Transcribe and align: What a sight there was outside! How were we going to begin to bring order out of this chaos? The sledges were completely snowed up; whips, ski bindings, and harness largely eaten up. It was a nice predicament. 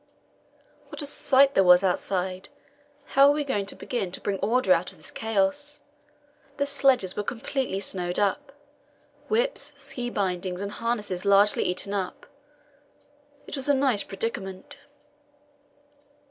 What 0.89 1.03
a 1.03 1.05
sight 1.05 1.53
there 1.53 1.63
was 1.63 1.83
outside! 1.83 2.49
How 3.13 3.27
were 3.27 3.35
we 3.35 3.43
going 3.43 3.67
to 3.67 3.75
begin 3.75 4.11
to 4.13 4.19
bring 4.19 4.39
order 4.39 4.73
out 4.73 4.91
of 4.91 4.97
this 4.97 5.11
chaos? 5.11 5.79
The 6.57 6.65
sledges 6.65 7.15
were 7.15 7.21
completely 7.21 7.79
snowed 7.79 8.17
up; 8.17 8.51
whips, 9.27 9.73
ski 9.77 10.09
bindings, 10.09 10.59
and 10.59 10.71
harness 10.71 11.23
largely 11.23 11.65
eaten 11.65 11.93
up. 11.93 12.25
It 13.45 13.55
was 13.55 13.69
a 13.69 13.75
nice 13.75 14.01
predicament. 14.01 14.77